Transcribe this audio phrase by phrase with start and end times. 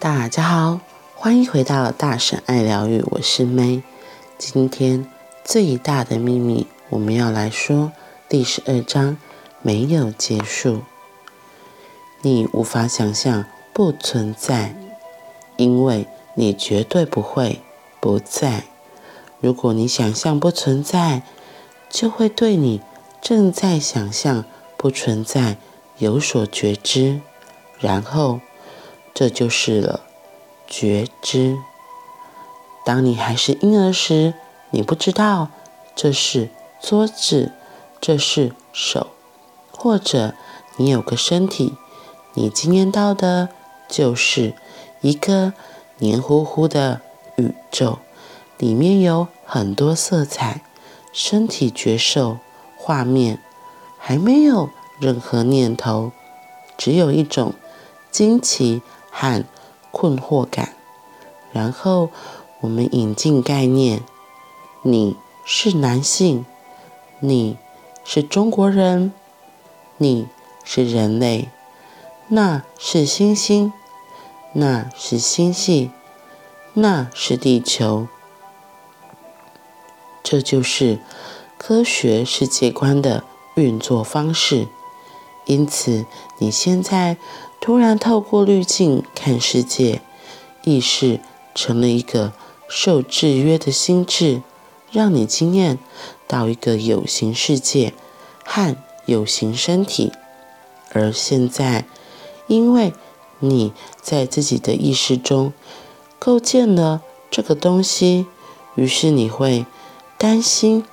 [0.00, 0.80] 大家好，
[1.14, 3.82] 欢迎回到大神爱疗愈，我是 May。
[4.38, 5.06] 今天
[5.44, 7.92] 最大的秘密，我们要来说
[8.26, 9.18] 第十二章，
[9.60, 10.80] 没有结束。
[12.22, 13.44] 你无法想象
[13.74, 14.74] 不存在，
[15.58, 17.60] 因为你绝对不会
[18.00, 18.64] 不在。
[19.40, 21.24] 如果你想象不存在，
[21.90, 22.80] 就会对你
[23.20, 24.46] 正在想象
[24.78, 25.58] 不存在
[25.98, 27.20] 有所觉知，
[27.78, 28.40] 然后。
[29.20, 30.00] 这就是了
[30.66, 31.58] 觉知。
[32.86, 34.32] 当你还是婴儿时，
[34.70, 35.48] 你不知道
[35.94, 36.48] 这是
[36.80, 37.52] 桌子，
[38.00, 39.08] 这是手，
[39.72, 40.32] 或者
[40.78, 41.74] 你有个身体，
[42.32, 43.50] 你经验到的
[43.90, 44.54] 就是
[45.02, 45.52] 一个
[45.98, 47.02] 黏糊糊的
[47.36, 47.98] 宇宙，
[48.56, 50.62] 里面有很多色彩，
[51.12, 52.38] 身体觉受
[52.78, 53.38] 画面，
[53.98, 56.10] 还没有任何念头，
[56.78, 57.52] 只有一种
[58.10, 58.80] 惊奇。
[59.10, 59.44] 和
[59.90, 60.74] 困惑感，
[61.52, 62.10] 然后
[62.60, 64.02] 我们引进概念：
[64.82, 66.46] 你是男性，
[67.18, 67.58] 你
[68.04, 69.12] 是中国人，
[69.96, 70.28] 你
[70.64, 71.48] 是人类，
[72.28, 73.72] 那是星星，
[74.52, 75.90] 那是星系，
[76.74, 78.06] 那是地球。
[80.22, 81.00] 这就是
[81.58, 83.24] 科学世界观的
[83.56, 84.68] 运作方式。
[85.46, 86.06] 因此，
[86.38, 87.16] 你现在。
[87.60, 90.00] 突然透过滤镜看世界，
[90.64, 91.20] 意识
[91.54, 92.32] 成了一个
[92.68, 94.40] 受制约的心智，
[94.90, 95.78] 让你经验
[96.26, 97.92] 到一个有形世界
[98.44, 100.10] 和有形身体。
[100.92, 101.84] 而现在，
[102.46, 102.94] 因为
[103.40, 105.52] 你在自己的意识中
[106.18, 108.26] 构建了这个东西，
[108.74, 109.66] 于是你会
[110.16, 110.84] 担心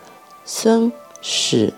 [0.45, 1.73] 生死。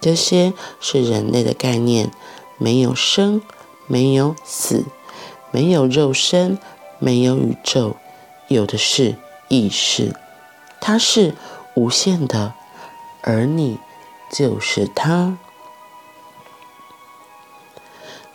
[0.00, 2.10] 这些是人类的概念。
[2.62, 3.40] 没有生，
[3.86, 4.84] 没有死，
[5.50, 6.58] 没有肉身，
[6.98, 7.96] 没有宇宙，
[8.48, 9.16] 有的是
[9.48, 10.14] 意识，
[10.78, 11.34] 它是
[11.74, 12.52] 无限的，
[13.22, 13.78] 而你
[14.30, 15.38] 就是它。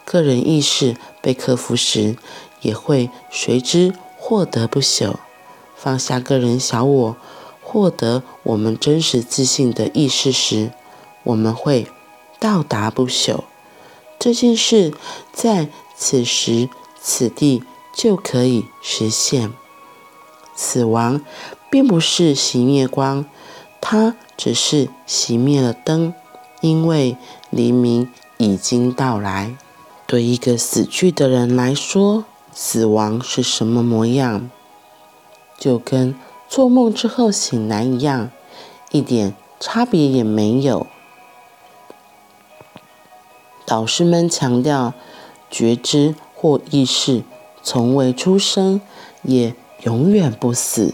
[0.03, 2.17] 个人意识被克服时，
[2.61, 5.17] 也会随之获得不朽。
[5.75, 7.15] 放下个人小我，
[7.61, 10.71] 获得我们真实自信的意识时，
[11.21, 11.87] 我们会
[12.39, 13.43] 到达不朽。
[14.25, 14.91] 这件事
[15.31, 16.67] 在此时
[16.99, 17.61] 此地
[17.93, 19.53] 就可以实现。
[20.55, 21.21] 死亡
[21.69, 23.25] 并不是熄灭光，
[23.79, 26.11] 它只是熄灭了灯，
[26.61, 27.17] 因为
[27.51, 29.55] 黎明已经到来。
[30.07, 34.49] 对一个死去的人来说，死亡是什么模样？
[35.59, 36.15] 就跟
[36.49, 38.31] 做梦之后醒来一样，
[38.89, 40.87] 一点差别也没有。
[43.65, 44.93] 导师们强调，
[45.49, 47.23] 觉知或意识
[47.63, 48.79] 从未出生，
[49.23, 50.93] 也永远不死。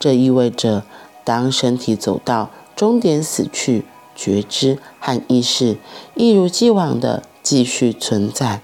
[0.00, 0.84] 这意味着，
[1.24, 5.76] 当身体走到终点死去，觉知和意识
[6.14, 8.62] 一如既往地继续存在，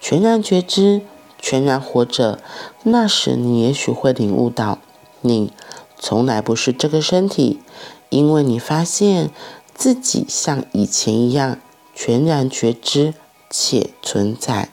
[0.00, 1.02] 全然觉知，
[1.38, 2.40] 全然活着。
[2.82, 4.78] 那时，你也许会领悟到，
[5.20, 5.52] 你
[5.98, 7.60] 从来不是这个身体，
[8.08, 9.30] 因为你发现
[9.74, 11.58] 自己像以前一样。
[12.02, 13.12] 全然觉知
[13.50, 14.70] 且存在，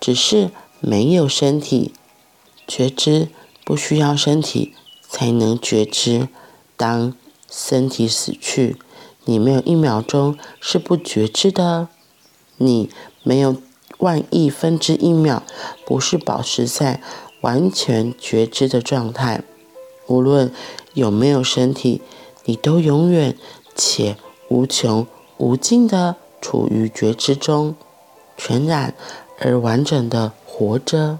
[0.00, 1.92] 只是没有身体。
[2.66, 3.28] 觉知
[3.66, 4.72] 不需要身体
[5.06, 6.30] 才能觉知。
[6.78, 7.14] 当
[7.50, 8.78] 身体死去，
[9.26, 11.88] 你没有一秒钟是不觉知的。
[12.56, 12.88] 你
[13.22, 13.56] 没有
[13.98, 15.42] 万亿分之一秒
[15.84, 17.02] 不是保持在
[17.42, 19.42] 完全觉知的状态。
[20.06, 20.50] 无论
[20.94, 22.00] 有没有身体，
[22.46, 23.36] 你都永远
[23.74, 24.16] 且
[24.48, 26.16] 无穷无尽的。
[26.40, 27.74] 处于觉知中，
[28.36, 28.94] 全然
[29.38, 31.18] 而完整的活着。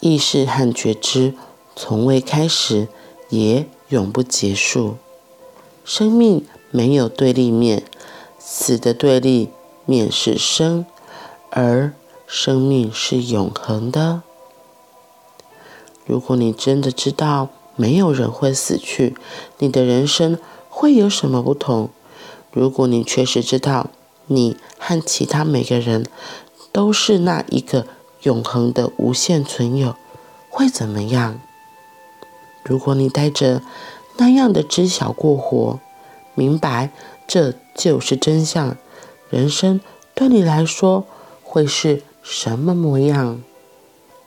[0.00, 1.34] 意识和觉知
[1.74, 2.88] 从未开始，
[3.30, 4.96] 也永不结束。
[5.84, 7.82] 生命没有对立面，
[8.38, 9.50] 死的对立
[9.86, 10.86] 面是生，
[11.50, 11.92] 而
[12.26, 14.22] 生命是永恒的。
[16.04, 19.16] 如果你真的知道没有人会死去，
[19.58, 20.38] 你的人生
[20.68, 21.90] 会有什么不同？
[22.52, 23.90] 如果你确实知道，
[24.26, 26.06] 你和其他每个人
[26.72, 27.86] 都是那一个
[28.22, 29.94] 永恒的无限存有，
[30.50, 31.40] 会怎么样？
[32.64, 33.62] 如果你带着
[34.16, 35.78] 那样的知晓过活，
[36.34, 36.90] 明白
[37.26, 38.76] 这就是真相，
[39.30, 39.80] 人生
[40.14, 41.04] 对你来说
[41.42, 43.40] 会是什么模样？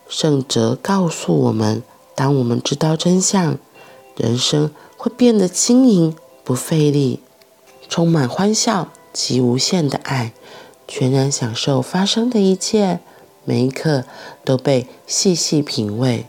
[0.08, 1.84] 圣哲告诉我们，
[2.16, 3.58] 当我们知道真相，
[4.16, 7.20] 人生会变得轻盈，不费力。
[7.92, 10.32] 充满欢笑及无限的爱，
[10.88, 13.02] 全然享受发生的一切，
[13.44, 14.06] 每一刻
[14.46, 16.26] 都被细细品味，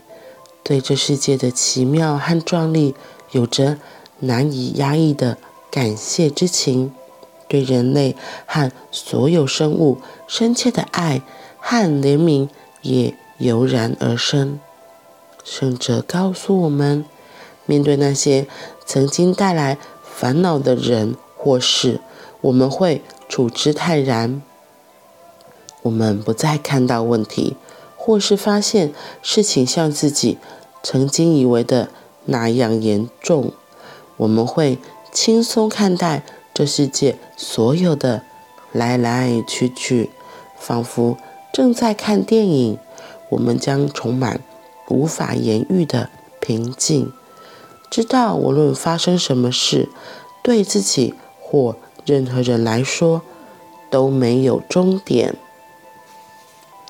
[0.61, 2.93] 对这世界的奇妙和壮丽
[3.31, 3.77] 有着
[4.19, 5.37] 难以压抑的
[5.71, 6.93] 感谢之情，
[7.47, 11.21] 对人类和所有生物深切的爱
[11.61, 12.49] 和怜悯
[12.81, 14.59] 也油然而生。
[15.45, 17.05] 圣者告诉我们，
[17.65, 18.47] 面对那些
[18.85, 21.99] 曾经带来烦恼的人或是，
[22.39, 24.41] 我们会处之泰然。
[25.81, 27.57] 我们不再看到问题，
[27.97, 30.37] 或是发现事情像自己
[30.81, 31.89] 曾经以为的
[32.23, 33.51] 那样严重。
[34.15, 34.79] 我们会
[35.11, 36.23] 轻松看待
[36.53, 38.23] 这世界所有的
[38.71, 40.11] 来来去去，
[40.57, 41.17] 仿佛
[41.51, 42.79] 正在看电影。
[43.31, 44.39] 我们将充满
[44.87, 47.11] 无法言喻的平静，
[47.89, 49.89] 知道无论发生什么事，
[50.41, 51.15] 对自己
[51.53, 53.21] 或任何人来说
[53.91, 55.35] 都没有终点。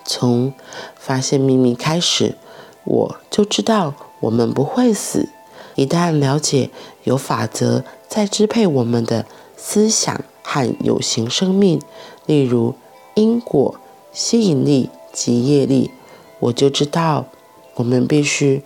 [0.05, 0.53] 从
[0.95, 2.37] 发现秘密开始，
[2.85, 5.27] 我就知道我们不会死。
[5.75, 6.69] 一旦了解
[7.03, 9.25] 有法则在支配我们的
[9.57, 11.81] 思想和有形生命，
[12.25, 12.75] 例如
[13.15, 13.75] 因果、
[14.13, 15.91] 吸引力及业力，
[16.39, 17.25] 我就知道
[17.73, 18.63] 我们必须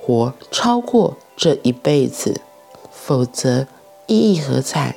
[0.00, 2.40] 活超过这一辈子，
[2.90, 3.66] 否则
[4.06, 4.96] 意义何在？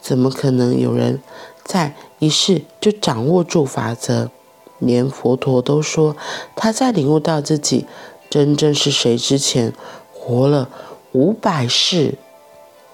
[0.00, 1.20] 怎么可能有人
[1.64, 4.30] 在一世就掌握住法则？
[4.78, 6.16] 连佛陀都说，
[6.56, 7.84] 他在领悟到自己
[8.30, 9.74] 真正是谁之前，
[10.10, 10.70] 活了
[11.12, 12.14] 五百世，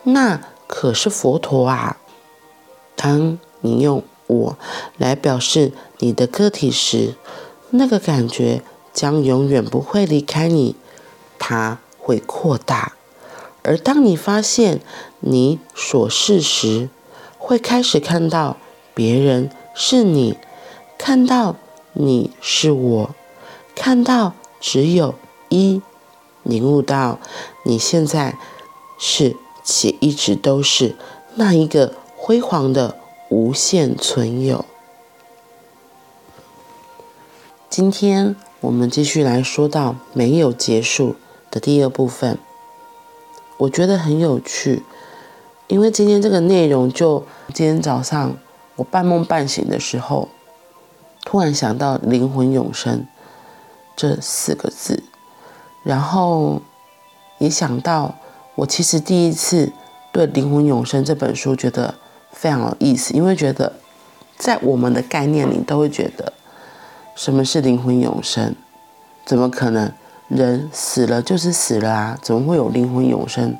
[0.03, 1.99] 那可是佛陀啊！
[2.97, 4.59] 当你用“我”
[4.99, 7.15] 来表示你的个体时，
[7.71, 8.63] 那个感觉
[8.93, 10.75] 将永远不会离开你，
[11.39, 12.95] 它会扩大。
[13.63, 14.81] 而当你发现
[15.21, 16.89] 你所是时，
[17.47, 18.57] 会开始看到
[18.93, 20.37] 别人是你，
[20.99, 21.55] 看到。
[21.99, 23.15] 你是我，
[23.75, 25.15] 看到只有
[25.49, 25.81] 一，
[26.43, 27.19] 领悟到
[27.65, 28.37] 你现在
[28.99, 29.35] 是
[29.65, 30.95] 且一直都是
[31.37, 32.99] 那一个辉煌的
[33.31, 34.67] 无限存有。
[37.71, 41.17] 今天我们继续来说到没有结束
[41.51, 42.39] 的第二部分，
[43.57, 44.83] 我觉得很有趣，
[45.69, 47.25] 因为今天这个内容就
[47.55, 48.37] 今天早上
[48.77, 50.29] 我半梦半醒的时候。
[51.29, 53.05] 突然想到“灵魂永生”
[53.97, 55.03] 这四个字，
[55.83, 56.63] 然后
[57.39, 58.15] 也想到
[58.55, 59.73] 我其实第一次
[60.13, 61.97] 对《灵魂永生》这本书觉得
[62.31, 63.73] 非常有意思，因为觉得
[64.39, 66.33] 在我们的概念里都会觉得
[67.17, 68.55] 什么是灵魂永生？
[69.25, 69.91] 怎么可能
[70.29, 72.19] 人死了就是死了啊？
[72.23, 73.57] 怎么会有灵魂永生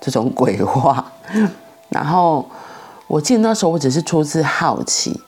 [0.00, 1.12] 这种鬼话？
[1.88, 2.48] 然后
[3.06, 5.20] 我记得那时候我只是出自好奇。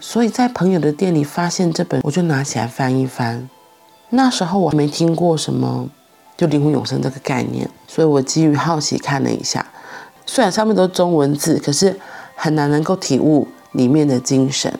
[0.00, 3.48] 所以在朋友的店里发现这本，我就拿起来翻一翻。
[4.08, 5.88] 那时候我还没听过什么
[6.36, 9.64] 就灵魂永生这个概念，所以我基于好奇看了一下。
[10.26, 11.98] 虽然上面都是中文字，可是
[12.34, 14.76] 很难能够体悟里面的精神。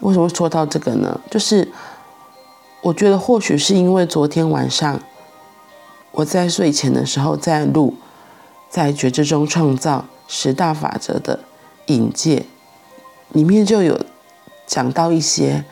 [0.00, 1.20] 为什么说到这个呢？
[1.30, 1.68] 就是
[2.82, 5.00] 我觉得或许是因为昨天晚上
[6.10, 7.94] 我在睡前的时候在录，
[8.72, 11.38] 在觉知中创造十大法则的
[11.86, 12.46] 引介
[13.30, 14.00] 里面就有。
[14.64, 15.62] 讲到一些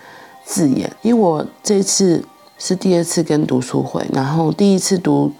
[0.44, 2.22] 字眼，因为我这次
[2.58, 5.32] 是第二次跟读书会，然后第一次读，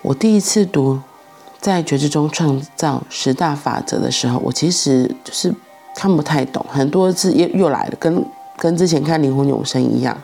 [0.00, 0.98] 我第一次读
[1.60, 5.54] 在觉知中创造十大法则的时候，我其实就是
[5.94, 8.24] 看不太懂，很多字又又来了，跟
[8.56, 10.16] 跟之前看灵魂永生一样。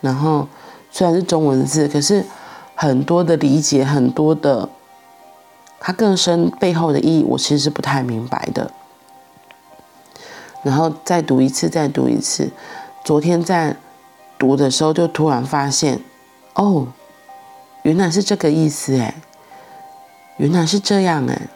[0.00, 0.48] 然后
[0.90, 2.24] 虽然是中文字，可是
[2.74, 4.68] 很多的理解，很多的
[5.84, 8.70] 它更深背后的意义，我其实是不太明白的。
[10.62, 12.48] 然后再读一次，再读一次。
[13.04, 13.76] 昨天在
[14.38, 16.00] 读的时候，就突然发现，
[16.54, 16.86] 哦，
[17.82, 19.12] 原来是这个意思哎，
[20.36, 21.48] 原来是这样哎。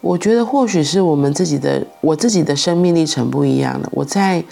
[0.00, 3.88] 我觉得或许是我们自己的，我自己的生命历程不一样了。
[3.90, 4.44] 我在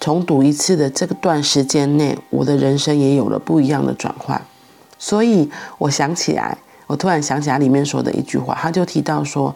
[0.00, 4.40] 重读一次的这个段时间内，我的人生也有了不一样的转换。
[4.98, 6.58] 所以我想起来。
[6.88, 9.52] 我突然想起来里面说的一句话，他就提到说，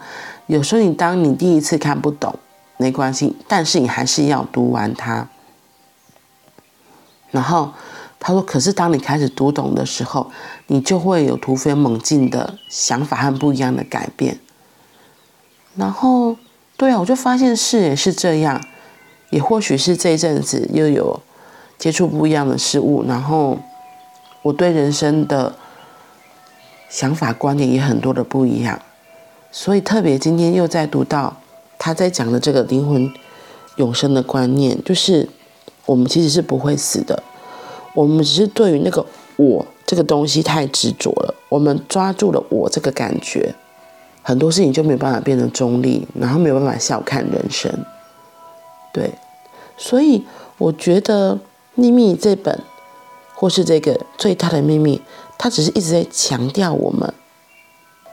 [0.49, 2.35] 有时候你当你第一次看不懂，
[2.77, 5.29] 没关系，但是你还是要读完它。
[7.31, 7.71] 然后
[8.19, 10.29] 他说，可是当你开始读懂的时候，
[10.67, 14.41] 你就会有突飞猛进的想法和不一样的改变。
[15.77, 16.37] 然后，
[16.77, 18.61] 对啊，我就发现是也是这样，
[19.31, 21.21] 也或许是这一阵子又有
[21.79, 23.57] 接触不一样的事物，然后
[24.43, 25.55] 我对人生的。
[26.93, 28.83] 想法观点也很多的不一样，
[29.53, 31.37] 所以特别今天又在读到
[31.79, 33.09] 他在讲的这个灵魂
[33.77, 35.29] 永生的观念，就是
[35.87, 37.23] 我们其实是不会死的，
[37.95, 39.07] 我们只是对于那个
[39.37, 43.55] 我这个东西太执着了，我们抓住了我这个感觉，
[44.25, 47.73] 很多事情就没有办法变得中立，然后没有办法笑看人生。
[48.93, 49.13] 对，
[49.77, 50.25] 所以
[50.59, 51.37] 我觉得
[51.77, 52.61] 《秘密》这本，
[53.41, 55.01] 或是这个最大的秘密，
[55.39, 57.15] 它只是一直在强调我们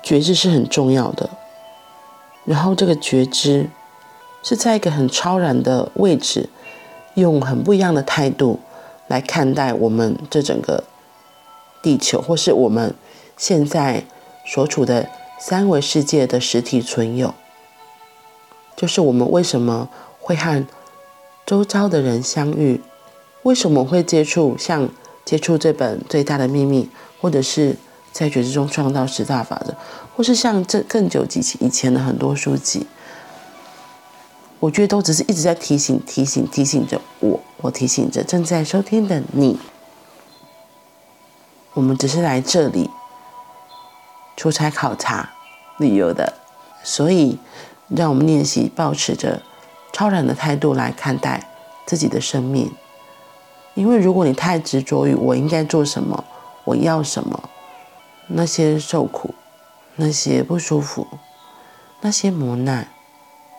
[0.01, 1.29] 觉知是很重要的，
[2.45, 3.69] 然后这个觉知
[4.41, 6.47] 是在一个很超然的位置，
[7.15, 8.61] 用很不一样的态度
[9.07, 10.85] 来看待我们这整个
[11.81, 12.95] 地球，或是我们
[13.35, 14.05] 现在
[14.45, 17.33] 所处的三维世界的实体存有，
[18.77, 19.89] 就是我们为什么
[20.21, 20.65] 会和
[21.45, 22.81] 周遭的人相遇？
[23.43, 24.89] 为什么会接触像
[25.27, 27.75] 接触这本最大的秘密，或者是
[28.13, 29.75] 在觉知中创造十大法则，
[30.15, 32.87] 或是像这更久几期以前的很多书籍？
[34.61, 39.59] 我觉得都只是一直在提醒、提醒、提醒着我，我提醒着正在收听的你。
[41.73, 42.89] 我们只是来这里
[44.37, 45.33] 出差考察、
[45.77, 46.35] 旅游的，
[46.83, 47.37] 所以
[47.89, 49.41] 让我们练习保持着。
[49.93, 51.49] 超然的态度来看待
[51.87, 52.71] 自己的生命，
[53.77, 56.23] 因为如果你太执着于我应该做什么，
[56.63, 57.47] 我要什么，
[58.25, 59.35] 那些受苦，
[59.97, 61.07] 那些不舒服，
[62.01, 62.87] 那些磨难，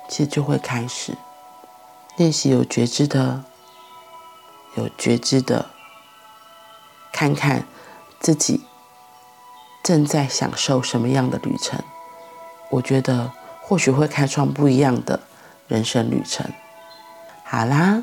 [0.09, 1.17] 其实就会开始
[2.17, 3.45] 练习有觉知的，
[4.75, 5.67] 有觉知的，
[7.13, 7.65] 看看
[8.19, 8.65] 自己
[9.85, 11.81] 正在享受什么样的旅程，
[12.73, 13.31] 我觉得
[13.63, 15.21] 或许会开创不一样的。
[15.69, 16.51] 人生旅程，
[17.45, 18.03] 好啦，